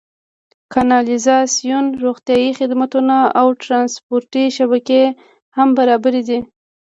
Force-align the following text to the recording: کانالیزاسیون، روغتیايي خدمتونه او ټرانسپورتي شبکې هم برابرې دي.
کانالیزاسیون، 0.73 1.85
روغتیايي 2.03 2.49
خدمتونه 2.59 3.15
او 3.39 3.47
ټرانسپورتي 3.63 4.43
شبکې 4.57 5.01
هم 5.57 5.67
برابرې 5.77 6.21
دي. 6.29 6.39